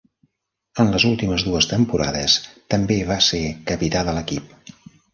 [0.83, 2.39] En les últimes dues temporades
[2.77, 4.61] també va ser capità de l'equip.